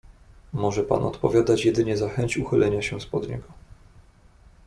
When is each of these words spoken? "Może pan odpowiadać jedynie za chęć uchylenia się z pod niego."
"Może 0.53 0.83
pan 0.83 1.03
odpowiadać 1.03 1.65
jedynie 1.65 1.97
za 1.97 2.09
chęć 2.09 2.37
uchylenia 2.37 2.81
się 2.81 3.01
z 3.01 3.05
pod 3.05 3.29
niego." 3.29 3.47